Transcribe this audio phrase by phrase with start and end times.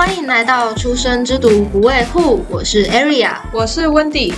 [0.00, 4.32] 欢迎来到出生之毒不畏护，我是 Aria，我是 Wendy。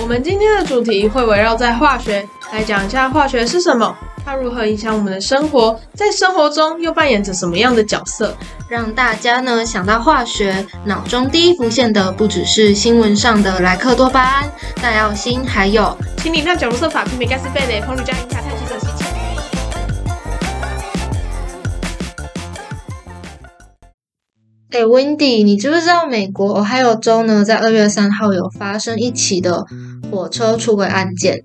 [0.00, 3.92] 我们今天的主题会围绕在化学来讲一下化学是什么，
[4.24, 8.36] 它如何影响我们的生活，在生活中又扮演着什么样的角色，
[8.68, 14.48] 让大家呢想到化学，脑中第一浮现的不只是新闻上的莱克多巴胺、
[14.80, 18.38] 大药星，还有氢锂钪钾卢瑟法、皮米盖斯贝雷、硼铝加银钾
[24.74, 29.64] 哎，Wendy，你知不知道美国还有州呢，在二月三号有发生一起的
[30.10, 31.44] 火车出轨案件？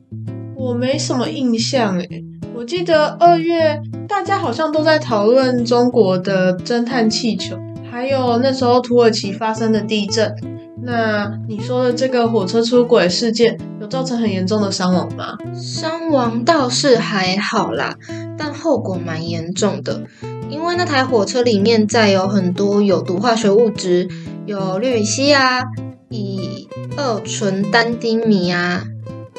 [0.55, 2.07] 我没什么印象哎，
[2.55, 7.55] 我记得二月大家好像都在讨论中国的侦探气球，
[7.91, 10.33] 还有那时候土耳其发生的地震。
[10.81, 15.37] 那你说的这个火车出轨事件，有造成很严重的伤亡吗？
[15.53, 17.95] 伤亡倒是还好啦，
[18.35, 20.01] 但后果蛮严重的。
[20.49, 24.09] 因为那台火车里面载有很多有毒化学物质，
[24.45, 25.61] 有氯乙烯啊、
[26.09, 28.83] 乙二醇单丁醚啊、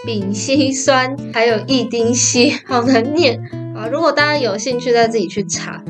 [0.05, 3.41] 丙烯酸，还有异丁烯，好难念
[3.77, 3.89] 啊！
[3.91, 5.83] 如果大家有兴趣，再自己去查。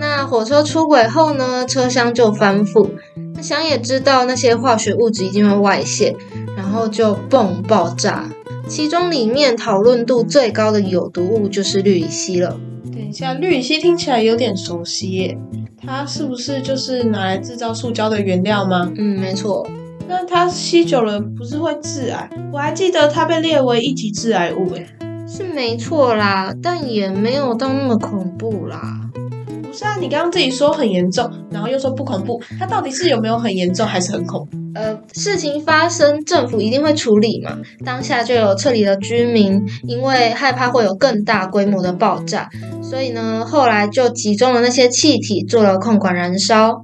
[0.00, 2.90] 那火车出轨后呢，车厢就翻覆，
[3.34, 6.16] 那想也知道那些化学物质一定会外泄，
[6.56, 8.28] 然后就嘣爆炸。
[8.66, 12.58] 其中里面讨论度最高的有毒物就是氯乙烯了。
[13.12, 15.38] 像氯乙烯听起来有点熟悉耶，
[15.76, 18.90] 它是不是就是拿来制造塑胶的原料吗？
[18.96, 19.66] 嗯，没错。
[20.06, 22.28] 那它吸久了不是会致癌？
[22.52, 24.86] 我还记得它被列为一级致癌物诶。
[25.26, 29.00] 是没错啦，但也没有到那么恐怖啦。
[29.74, 34.56] 不是啊，你刚刚自己说很严重，然后又说不恐怖，它到底是有没有很严重，还是很恐怖？
[34.76, 37.58] 呃，事情发生，政府一定会处理嘛。
[37.84, 42.48] 当下就有撤离的居民，因为害怕会有更大规模的爆炸，
[42.80, 46.82] 所以呢，后来就集中了那些气体做了控管燃烧。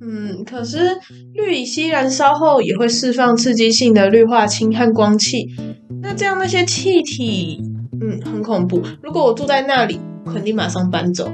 [0.00, 0.96] 嗯，可是
[1.34, 5.48] 氯乙烯燃烧后也会释放刺激性的氯化氢和光气，
[6.00, 7.60] 那这样那些气体，
[8.00, 8.80] 嗯，很恐怖。
[9.02, 11.30] 如果我住在那里，肯定马上搬走。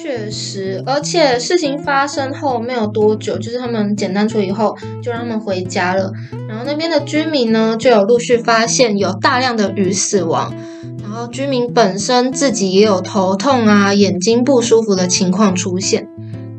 [0.00, 6.12] 确实，而且事情发生后没有多久，就是他们简单处理后，就让他们回家了。
[6.48, 10.54] 然后那边的居民呢，就有陆续发现有大量的鱼死亡，
[11.02, 16.08] 然后居民本身自己也有头痛啊、眼睛不舒服的情况出现。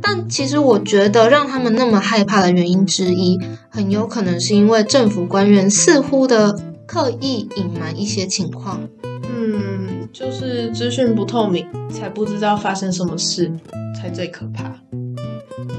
[0.02, 3.40] 但其实我觉得让他们那么害怕的原因之一，
[3.70, 8.82] 很有可能是因为政府官员似乎的刻意隐瞒一些情况。
[10.10, 13.52] 嗯，就是资讯不透明，才不知道发生什么事，
[13.96, 14.74] 才最可怕。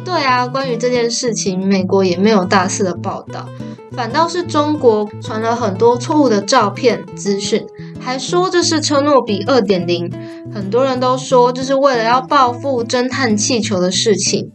[0.05, 3.49] 对啊，关于这件事情，美国也没有大肆的报道，
[3.93, 7.65] 反倒是中国传了很多错误的照片资讯，
[8.01, 10.11] 还说这是车诺比二点零，
[10.53, 14.51] 很多人都说这是为了要报复侦探气球的事情。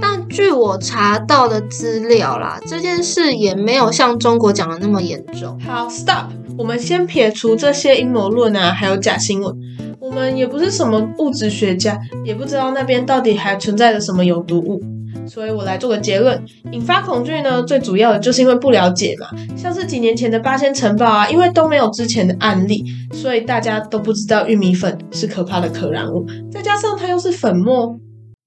[0.00, 5.58] 但据我查到的资料啦，这件事也没有像中国讲的那么严重。
[5.60, 6.30] 好，stop。
[6.58, 9.54] 我们先撇除这些阴谋论啊，还有假新闻。
[10.00, 14.80] 我们也不是什么物质学家，也不知道那边到底还存在着什么有毒物。
[15.26, 16.40] 所以我来做个结论：
[16.70, 19.26] 引发恐惧呢，最主要的就是因为不了解嘛。
[19.56, 26.24] 像是几年前的八仙城堡啊，因为都没有之前的案例，所以大家都不知道玉米粉是可怕的可燃物。
[26.50, 27.98] 再加上它又是粉末，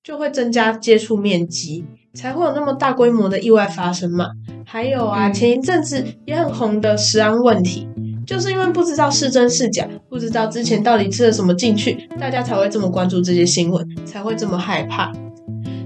[0.02, 1.84] 就会增加接触面积，
[2.14, 4.28] 才会有那么大规模的意外发生嘛。
[4.66, 7.89] 还有啊，前一阵子也很红的食安问题。
[8.30, 15.12] 就是因为不知道是真是假，不知道之前到底吃了什么进去，大家才会这么关注这些新闻，才会这么害怕。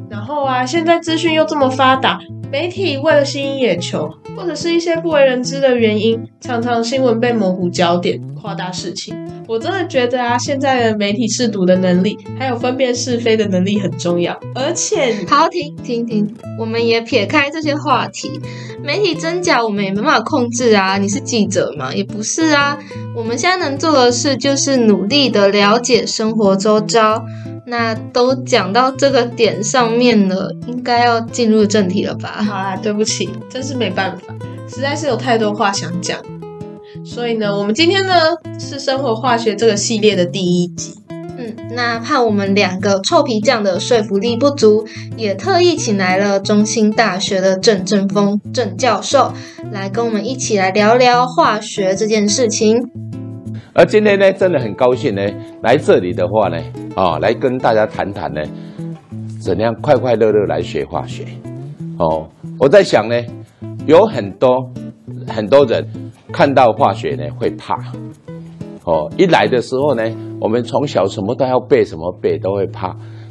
[0.09, 2.19] 然后啊，现在资讯又这么发达，
[2.51, 9.15] 媒体为了吸引眼球，或者是一些不为人知的原因，常常新闻被模糊焦点，夸大事情。
[9.47, 14.37] 我真的觉得啊，现在的媒体试读的能力，还有分辨是非的能力很重要。
[14.53, 18.29] 而且，好停停停，我们也撇开这些话题，
[18.83, 20.97] 媒体真假我们也没办法控制啊。
[20.97, 21.93] 你是记者吗？
[21.93, 22.77] 也不是啊。
[23.15, 27.23] 我们现在能做的事就是努力的了解生活周遭。
[27.65, 32.43] 那都讲到这个点上面了，应该要进入正题了吧？
[32.45, 34.35] 好啦，对不起，真是没办法，
[34.67, 36.19] 实在是有太多话想讲。
[37.05, 38.13] 所以呢，我们今天呢
[38.57, 40.93] 是生活化学这个系列的第一集。
[41.09, 44.85] 嗯，那怕我们两个臭皮匠的说服力不足，
[45.17, 49.33] 也特意请来了中兴大学的郑正峰郑教授
[49.71, 52.77] 来跟我们一起来聊聊化学这件事情。
[53.73, 55.21] 而今天呢，真的很高兴呢，
[55.61, 56.57] 来这里的话呢，
[56.95, 58.41] 啊，来跟大家谈谈呢，
[59.41, 61.25] 怎样快快乐乐来学化学。
[61.97, 62.29] 哦，
[62.59, 63.15] 我在想呢，
[63.85, 64.49] 有很多
[65.27, 65.85] 很多人。
[66.33, 67.75] 看到化学呢会怕，
[68.85, 70.03] 哦，一来的时候呢，
[70.41, 72.87] 我们从小什么都要背，什么背都会怕，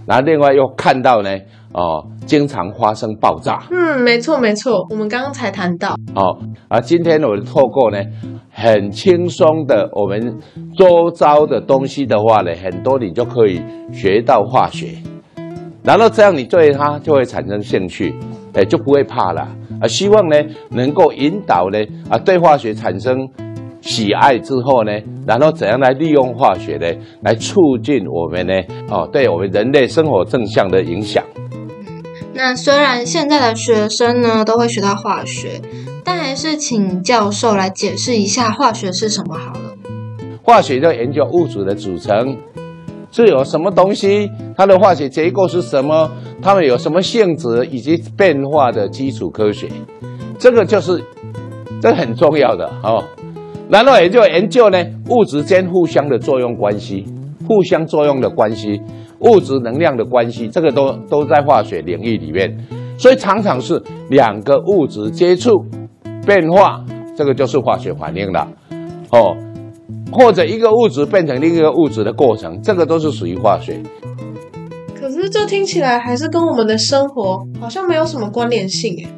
[0.07, 1.31] 然然后另外又看到呢，
[1.73, 6.39] 哦，经常发生爆炸，嗯，没错没错，我们刚刚才谈到，哦，
[6.69, 7.99] 啊，今天我透过呢
[8.51, 10.39] 很轻松的我们
[10.77, 14.99] 周遭的东西的话呢，很多你就可以学到化学，
[15.83, 18.15] 然后这样你对它就会产生兴趣，
[18.53, 19.49] 哎，就不会怕了
[19.83, 19.89] 啊。
[19.89, 20.37] 希望呢
[20.71, 23.29] 能够引导呢啊对化学产生
[23.81, 24.93] 喜爱之后呢，
[25.27, 26.87] 然后怎样来利用化学呢，
[27.23, 28.55] 来促进我们呢
[28.89, 31.25] 哦对我们人类生活正向的影响。
[32.35, 35.61] 那虽然现在的学生呢都会学到化学，
[36.05, 39.75] 但还是请教授来解释一下化学是什么好了。
[40.43, 42.37] 化学就研究物质的组成
[43.13, 46.11] 是有什么东西，它的化学结构是什么，
[46.43, 47.65] 它们有什么性质？
[47.71, 49.69] 以及变化的基础科学，
[50.39, 51.01] 这个就是
[51.81, 53.05] 这很重要的哦。
[53.69, 57.07] 然后也就研究呢物质间互相的作用关系，
[57.47, 58.81] 互相作用的关系。
[59.25, 62.59] 物质能量的关系，这个都都在化学领域里面，
[62.99, 63.81] 所以常常是
[64.11, 65.65] 两个物质接触
[66.27, 66.85] 变化，
[67.17, 68.49] 这个就是化学反应了，
[69.11, 69.37] 哦，
[70.13, 73.81] 或者一个物质变成另一个物质的过程，这个都是属于化学。
[74.95, 79.09] 可是这听起来还是跟我们的生活好像没有什么关联性诶。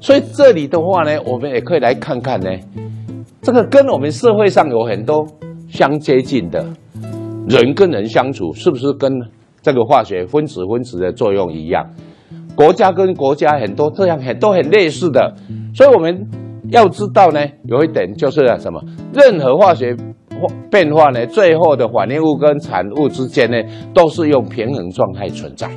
[0.00, 2.50] 所以这里的话呢，我们也可以来看看呢，
[3.40, 5.26] 这个跟我们社会上有很多
[5.68, 6.64] 相接近的。
[7.48, 9.12] 人跟人相处是不是跟
[9.62, 11.84] 这个化学分子分子的作用一样？
[12.54, 15.34] 国家跟国家很多这样很都很类似的，
[15.74, 16.28] 所以我们
[16.72, 18.82] 要知道呢，有一点就是什么？
[19.12, 19.94] 任何化学
[20.70, 23.56] 变化呢，最后的反应物跟产物之间呢，
[23.94, 25.70] 都是用平衡状态存在，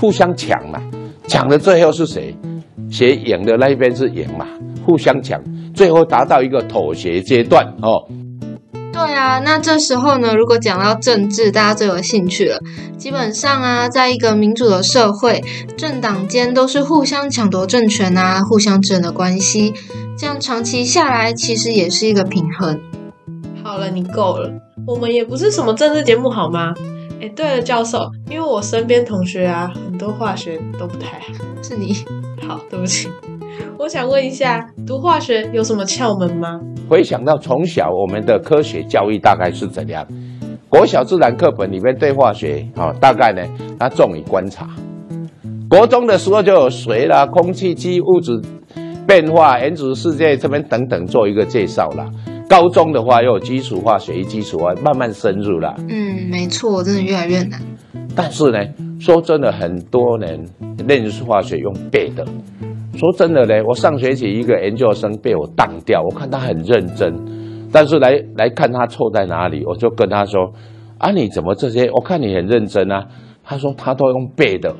[0.00, 0.80] 互相抢嘛，
[1.26, 2.34] 抢的最后是谁？
[2.90, 4.46] 谁赢的那一边是赢嘛？
[4.86, 5.42] 互相抢，
[5.74, 8.06] 最后达到一个妥协阶段哦。
[8.98, 12.58] 对啊，那这时候呢，如果讲到政治，大家最有兴趣了。
[12.96, 15.40] 基本上啊，在一个民主的社会，
[15.76, 19.72] 政党间都是互相抢夺政权啊，互相争的关系，
[20.18, 22.80] 这样长期下来，其实也是一个平衡。
[23.62, 24.50] 好了，你够了，
[24.84, 26.74] 我们也不是什么政治节目，好吗？
[27.20, 32.04] 哎，对了，教授，因为我身边同学啊，很多化学都不太好，是你？
[32.48, 33.08] 好，对不起。
[33.78, 36.60] 我想问一下，读化学有什么窍门吗？
[36.88, 40.06] 回想到从小我们的科学教育大概是怎样？
[40.68, 43.42] 国小自然课本里面对化学，啊，大概呢，
[43.78, 44.68] 它重于观察。
[45.70, 48.40] 国中的时候就有水啦、空气机、物质
[49.06, 52.10] 变化、原子世界这边等等做一个介绍啦。
[52.48, 55.74] 高中的话又有基础化学、基础化，慢慢深入啦。
[55.88, 57.60] 嗯，没错，真的越来越难。
[58.16, 58.58] 但是呢，
[58.98, 60.46] 说真的，很多人
[60.86, 62.26] 认识化学用背的。
[62.98, 67.14] 说真的嘞，我上学期一个研究生被我当掉，我看他很认真，
[67.70, 70.52] 但是来来看他错在哪里，我就跟他说
[70.98, 71.88] ：“啊，你怎么这些？
[71.92, 73.06] 我看你很认真啊。”
[73.44, 74.74] 他说他都用背的，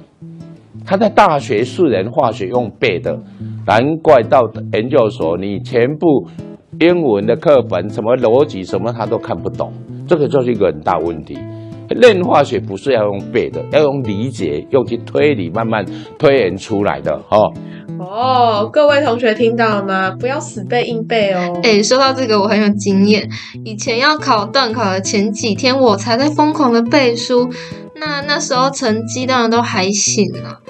[0.85, 3.17] 他在大学四年化学用背的，
[3.65, 4.43] 难怪到
[4.73, 6.27] 研究所你全部
[6.81, 9.73] 英文的课本什么逻辑什么他都看不懂，
[10.09, 11.39] 这个就是一个很大问题。
[11.95, 15.85] 练化学不是要用背的，要用理解，用去推理，慢慢
[16.19, 17.53] 推演出来的哦。
[17.99, 20.11] 哦，各位同学听到了吗？
[20.19, 21.59] 不要死背硬背哦。
[21.63, 23.29] 哎，说到这个，我很有经验。
[23.65, 27.51] 以前要考段考的前几天，我才在疯狂的背书。
[27.97, 30.61] 那那时候成绩当然都还行啊，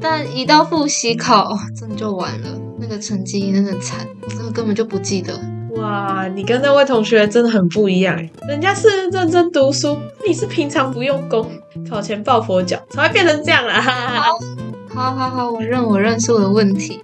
[0.00, 2.48] 但一到复习考，真的就完了。
[2.78, 5.32] 那个成绩真的惨，我真的根本就不记得。
[5.78, 8.16] 哇，你跟那位同学真的很不一样
[8.48, 11.46] 人家是认真读书，你是平常不用功，
[11.88, 13.80] 考前抱佛脚，才会变成这样啦。
[14.88, 17.00] 好好好，我认我认是我的问题。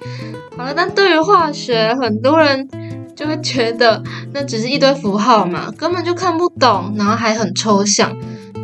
[0.56, 2.68] 好了，但对于化学，很多人
[3.14, 4.02] 就会觉得
[4.32, 8.16] 那只是一堆符号嘛，根本就看不懂，然后还很抽象。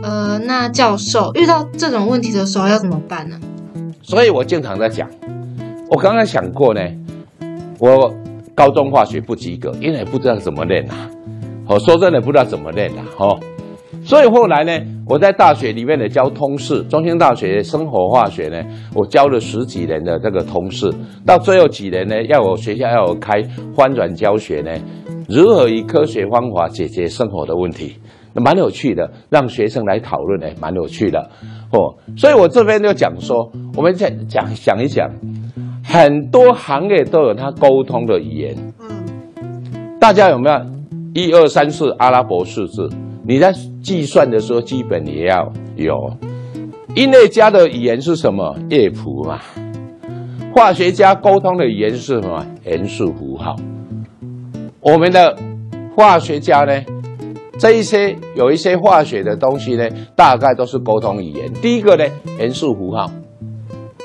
[0.03, 3.39] 呃，那教授遇到这种问题的时候要怎么办呢？
[4.03, 5.11] 所以我经常在讲，
[5.91, 6.81] 我刚刚想过呢，
[7.79, 8.15] 我
[8.59, 11.09] 高中化学不及格，因为不知道怎么练啊。
[11.69, 13.05] 我说真的，不知道怎么练啊。
[13.17, 13.39] 哦。
[14.03, 14.73] 所以后来呢，
[15.07, 18.61] 我在大学里面呢教通识，中兴大学生活化学呢，
[18.97, 20.91] 我教了十几年的这个通识，
[21.25, 23.41] 到最后几年呢，要我学校要我开
[23.77, 24.73] 翻转教学呢，
[25.29, 27.97] 如何以科学方法解决生活的问题，
[28.35, 31.31] 蛮有趣的，让学生来讨论，呢，蛮有趣的，
[31.73, 35.09] 哦，所以我这边就讲说，我们再讲想一想，
[35.91, 40.61] 很多行业都有它沟通的语言，嗯，大家有没有
[41.15, 42.91] 一二三四阿拉伯数字？
[43.25, 43.51] 你在
[43.83, 45.95] 计算的时候，基本也要有。
[46.95, 48.55] 音乐家的语言是什么？
[48.69, 49.41] 乐谱嘛。
[50.55, 52.45] 化学家沟通的语言是什么？
[52.65, 53.57] 元素符号。
[54.81, 55.35] 我们的
[55.97, 56.83] 化学家呢，
[57.59, 61.51] 这一些有一些化学的东西呢，大概都是沟通语言。
[61.55, 62.05] 第一个呢，
[62.39, 63.11] 元素符号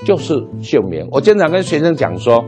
[0.05, 1.07] 就是姓名。
[1.11, 2.43] 我经常跟学生讲说，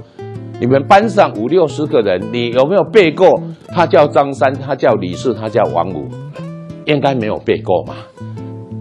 [0.59, 3.41] 你们班上五六十个人，你有没有背过？
[3.67, 6.07] 他叫张三，他叫李四，他叫王五，
[6.85, 7.95] 应该没有背过嘛？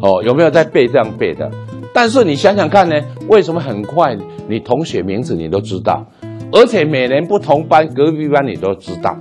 [0.00, 1.50] 哦，有没有在背这样背的？
[1.92, 2.96] 但是你想想看呢，
[3.28, 4.16] 为什么很快
[4.48, 6.06] 你同学名字你都知道，
[6.52, 9.16] 而且每年不同班、隔壁班你都知道？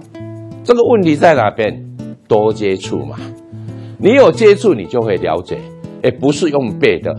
[0.63, 1.91] 这个问题在哪边？
[2.27, 3.17] 多接触嘛，
[3.99, 5.57] 你有接触你就会了解，
[6.01, 7.13] 而，不是用背的。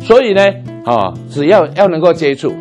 [0.00, 0.42] 所以呢，
[0.84, 2.52] 啊，只要要能够接触，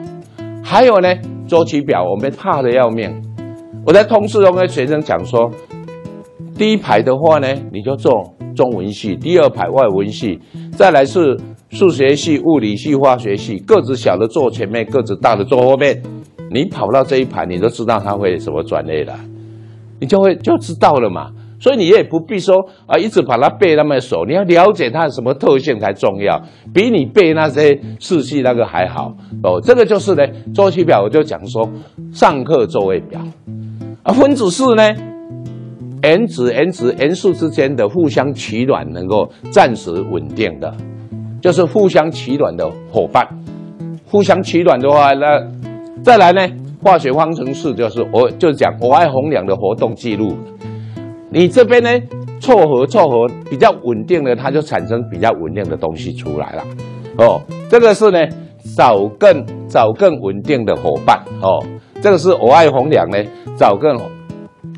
[0.64, 1.16] 还有呢，
[1.48, 3.10] 周期表我们怕的要命。
[3.86, 5.50] 我在通识中跟学生讲说，
[6.56, 10.40] 第一排的话呢，你就做中文系；第二排外文系，
[10.74, 11.40] 再来是
[11.70, 16.02] 数学系、物理系、化学系，个子小的坐前面，个子大的坐后面。
[16.50, 19.14] 你跑到这一排，你就知道他会什么转类了，
[20.00, 21.30] 你就会就知道了嘛。
[21.60, 26.42] 所以你也不必说啊，一直把它背那么熟，你要了解它什么特性才重要，
[26.74, 29.60] 比你背那些四系那个还好哦。
[29.62, 30.24] 这个就是呢，
[30.54, 31.68] 周期表我就讲说，
[32.12, 33.22] 上课座位表
[34.04, 34.84] 啊，分子式呢
[36.02, 40.74] ，n 值 n 值 n 数之间的互相取暖能够暂时稳定的，
[41.42, 43.28] 就是互相取暖的伙伴。
[44.06, 45.44] 互相取暖的话，那
[46.04, 46.48] 再来呢，
[46.82, 50.38] 化学方程式就是我就讲我爱红娘的活动记录。
[51.30, 51.90] 你这边呢，
[52.40, 56.64] 凑合凑合比较稳定的，它就产生比较稳定的东西出来了。
[57.18, 58.20] 哦，这个是呢，
[58.78, 61.18] 找更找更稳定的伙伴。
[61.42, 61.62] 哦，
[62.02, 63.18] 这个是我爱红娘呢，
[63.58, 63.98] 找更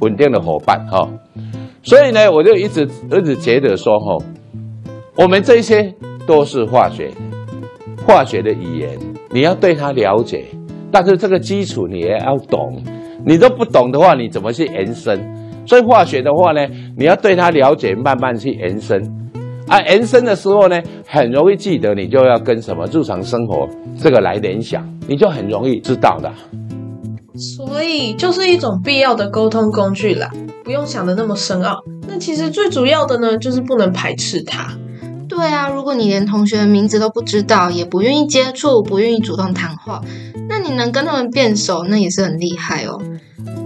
[0.01, 0.85] 稳定的伙伴。
[0.87, 1.07] 哈，
[1.83, 4.17] 所以呢，我就一直一直觉得说，哈，
[5.15, 5.93] 我们这些
[6.25, 7.11] 都是化学，
[8.07, 8.97] 化学的语言，
[9.29, 10.45] 你要对它了解，
[10.91, 12.81] 但是这个基础你也要懂。
[13.25, 15.19] 你都不懂的话，你怎么去延伸？
[15.69, 18.99] 所以化学的话呢，你要对它了解，慢慢去延伸。
[19.67, 23.69] 啊，延伸的时候呢，很容易记得，你就要跟什么日常生活
[24.01, 26.33] 这个来联想，你就很容易知道的。
[27.35, 30.31] 所以就是一种必要的沟通工具啦，
[30.63, 31.77] 不用想的那么深奥。
[32.07, 34.73] 那其实最主要的呢，就是不能排斥它。
[35.27, 40.01] 对啊，如果你连同学的名字都不知道，也不愿意接触，不愿意主动谈话，
[40.49, 42.99] 那你能跟他们变熟，那也是很厉害哦。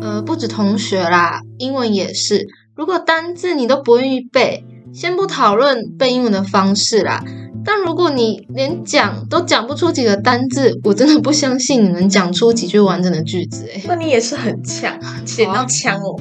[0.01, 2.48] 呃，不止同学啦，英文也是。
[2.75, 4.63] 如果单字你都不愿意背，
[4.94, 7.24] 先不讨论背英文的方式啦。
[7.65, 13.70] 但如果你连讲都讲不出几个单字，我真的不相信你能讲出几句完整的句子。
[13.74, 16.20] 哎，那你也是很强，捡到枪哦。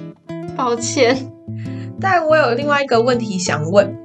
[0.57, 1.33] 抱歉，
[2.01, 3.97] 但我有另外一个问题想问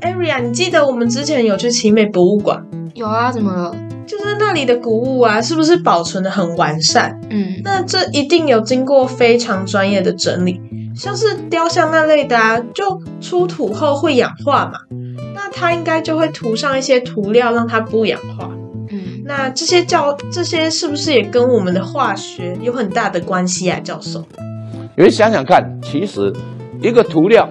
[0.00, 2.66] ，Aria，你记得我们之前有去奇美博物馆？
[2.94, 3.74] 有啊，怎么了？
[4.06, 7.18] 就是那里的古物啊，是不是保存的很完善？
[7.30, 10.60] 嗯，那这一定有经过非常专业的整理，
[10.94, 14.78] 像是雕像那类的啊，就出土后会氧化嘛，
[15.34, 18.50] 那它应该就会涂上一些涂料让它不氧化。
[18.90, 24.24] 嗯，那这些教这些是不是也跟我们的化学有很大的关系啊，教授？
[24.96, 26.32] 你们想想看，其实
[26.80, 27.48] 一个涂料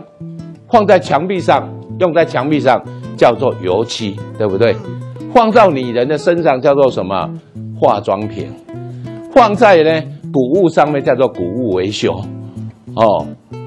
[0.69, 1.67] 放在墙壁上，
[1.99, 2.81] 用在墙壁上
[3.17, 4.75] 叫做油漆，对不对？
[5.33, 7.27] 放到你人的身上叫做什么
[7.79, 8.47] 化妆品？
[9.33, 12.13] 放在呢谷物上面叫做谷物维修，
[12.95, 13.25] 哦，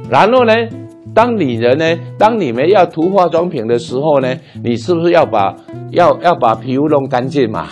[0.08, 0.52] 然后呢，
[1.12, 1.84] 当你人呢，
[2.16, 4.32] 当你们要涂化妆品的时候呢，
[4.62, 5.56] 你是不是要把
[5.90, 7.66] 要要把皮肤弄干净嘛？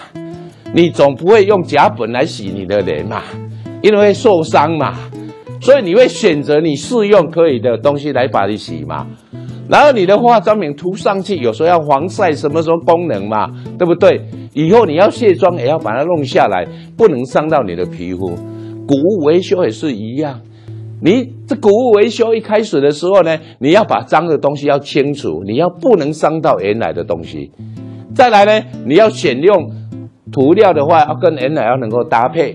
[0.73, 3.23] 你总不会用甲苯来洗你的脸嘛，
[3.81, 4.95] 因为受伤嘛，
[5.61, 9.07] 所以你会选择你适用可以的东西来把你洗嘛。
[9.69, 14.21] 然后你的化妆品涂上去，有时候要防晒，什么时候功能嘛，对不对？
[14.53, 16.67] 以后你要卸妆也要把它弄下来，
[16.97, 18.29] 不能伤到你的皮肤。
[18.87, 20.41] 古物维修也是一样，
[21.01, 27.51] 你这古物维修一开始的时候呢，你要把脏的东西要清除，你要不能伤到原来的东西。
[28.15, 29.71] 再来呢，你要选用
[30.31, 32.55] 涂料的话，要跟原来要能够搭配。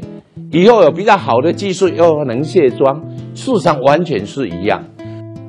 [0.51, 4.83] 以后有比较好的技术，又能卸妆，事实上完全是一样。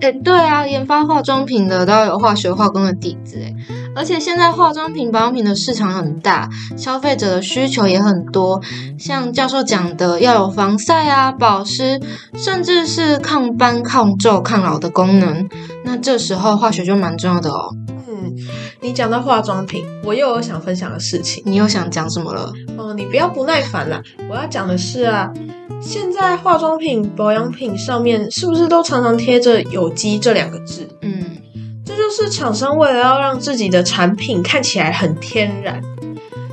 [0.00, 3.54] 哎，对啊，研发化妆品的都要有化学化工的底子哎，
[3.94, 8.60] 而且现在化妆品、保养品的市场很大，消费者的需求也很多。
[8.98, 12.00] 像教授讲的，要有防晒啊、保湿，
[12.34, 15.48] 甚至是抗斑、抗皱、抗老的功能。
[15.84, 17.74] 那这时候化学就蛮重要的哦。
[18.22, 18.36] 嗯，
[18.80, 21.42] 你讲到化妆品，我又有想分享的事情。
[21.46, 22.52] 你又想讲什么了？
[22.76, 25.32] 哦，你不要不耐烦啦，我要讲的是啊。
[25.80, 30.86] 现在化妆品、保养品上面是不是都常常贴着“有机”这两个字？
[31.00, 31.38] 嗯，
[31.86, 35.80] 这就是厂商为了要让自己的产品看起来很天然，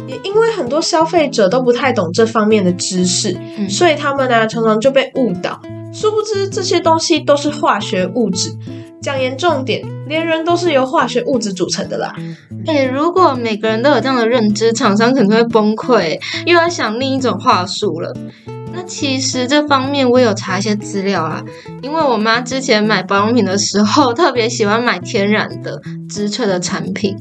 [0.07, 3.37] 也因为很多消费者都不太懂这方面的知识，
[3.69, 5.59] 所以他们呢常常就被误导，
[5.99, 8.51] 殊不知这些东西都是化学物质，
[9.01, 12.13] 讲严重点，连人都是由化学物质组成的啦。
[12.67, 18.15] 哎，如果每个人都有这样的认知，厂商可能会崩溃，又要想另一种话术了。
[18.71, 21.43] 那其实这方面我有查一些资料啊，
[21.81, 27.17] 因为我妈之前买保养品的时候，特别喜欢买天然的、植萃的产品。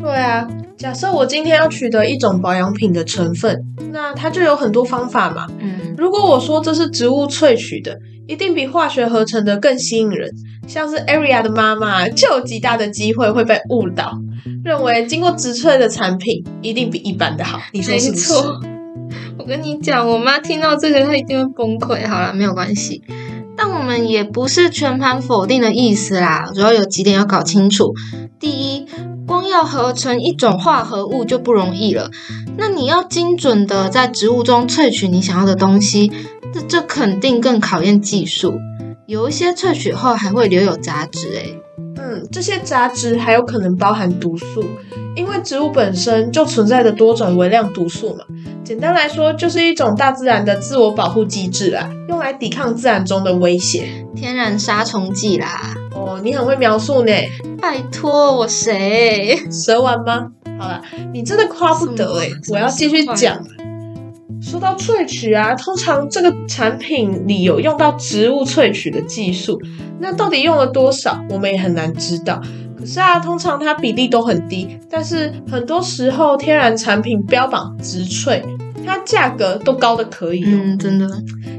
[0.00, 3.60] 对啊，假设我今天要取得一种保养品的成分，
[3.92, 5.46] 那它就有很多方法嘛。
[5.58, 10.30] 嗯，如果我说这是植物萃取的，一定比化学合成的更吸引人。
[10.68, 14.12] 像是 Aria 的妈妈，就有极大的机会会被误导，
[14.64, 17.58] 认为经过植萃的产品一定比一般的好。
[17.72, 18.32] 你说是不是？
[18.34, 18.60] 没错
[19.38, 22.06] 我跟你讲，我妈听到这个，她一定会崩溃。
[22.06, 23.02] 好了，没有关系。
[23.56, 27.92] 但我们也不是全盘否定的意思啦，主要有几点要搞清楚。
[28.38, 28.86] 第一，
[29.28, 32.10] 光要合成一种化合物就不容易了，
[32.56, 36.10] 那你要精准的在植物中萃取你想要的东西，
[36.54, 38.58] 这这肯定更考验技术。
[39.06, 41.60] 有一些萃取后还会留有杂质、欸，
[42.08, 44.64] 嗯，这些杂质还有可能包含毒素，
[45.14, 48.24] 因为植物本身就存在着多种微量毒素嘛。
[48.64, 53.88] 简单来说，就是一种大自然的自我保护机制啦，用来抵抗自然中的威胁。
[54.16, 55.74] 天然杀虫剂啦。
[55.94, 57.12] 哦， 你很会描述呢，
[57.60, 59.38] 拜托我谁？
[59.50, 60.28] 蛇丸吗？
[60.58, 63.38] 好了，你真的夸不得诶、我要继续讲。
[64.48, 69.60] 说到萃取啊，通常这个产品里有用到植物萃取的技术，
[70.00, 72.40] 那到底用了多少，我们也很难知道。
[72.78, 78.42] 可是啊，通常它比例都很低，但是很多时候天然产品标榜植萃，
[78.86, 80.48] 它价格都高的可以、哦。
[80.50, 81.06] 嗯，真的。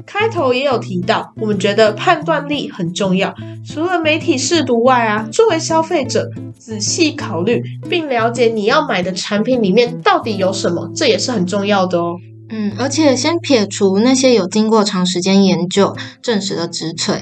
[0.07, 3.31] 开头也有提到，我们觉得判断力很重要。
[3.63, 6.27] 除了媒体试读外啊，作为消费者，
[6.57, 12.15] 仔细考虑并了解你要买的产品里面到底有什么，这也是很重要的哦。
[12.49, 17.21] 嗯，而且先撇除那些有经过长时间研究证实的植萃，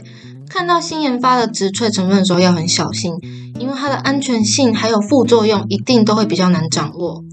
[0.50, 3.14] 看到新研发的植萃成分的时候要很小心，
[3.60, 7.24] 因为它的安全性还有副作用一定都会比较难掌握。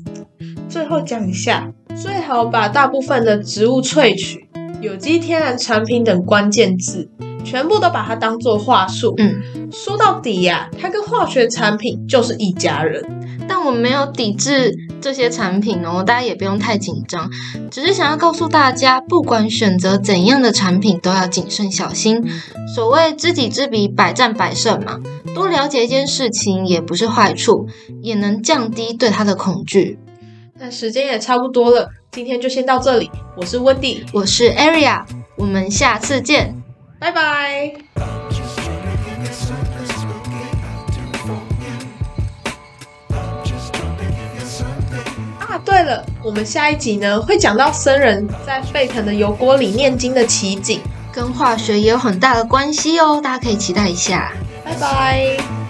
[0.69, 4.49] 最后讲一下，最好把大部分的植物萃取、
[4.81, 7.09] 有机天然产品等关键字，
[7.45, 9.15] 全部都把它当做话术。
[9.19, 13.14] 嗯，说到底呀、它跟化学产品就是一家人。
[13.65, 17.31] 但我没有抵制这些产品哦，大家也不用太紧张，
[17.71, 22.23] 只是想要告诉大家，不管选择怎样的产品，都要谨慎小心。
[22.75, 25.01] 所谓知己知彼，百战百胜嘛，
[25.35, 27.67] 多了解一件事情也不是坏处，
[28.03, 29.99] 也能降低对它的恐惧。
[30.59, 33.11] 那时间也差不多了，今天就先到这里。
[33.35, 35.07] 我是温迪，我是 Aria，
[35.39, 36.55] 我们下次见。
[37.01, 37.73] 拜拜。
[45.55, 50.81] 啊，对了，我们下一集呢会讲到僧人在沸腾的油锅里念经的奇景。
[51.13, 54.33] 跟化学也有很大的关系哦，大家可以期待一下。
[54.65, 55.64] 拜拜。